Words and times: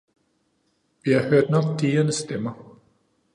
Vi 1.03 1.13
har 1.13 1.29
hørt 1.29 1.49
nok 1.49 1.81
dirrende 1.81 2.11
stemmer. 2.11 2.77